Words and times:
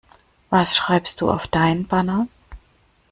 Was 0.49 0.75
schreibst 0.75 1.21
du 1.21 1.29
auf 1.29 1.45
dein 1.47 1.85
Banner? 1.85 2.27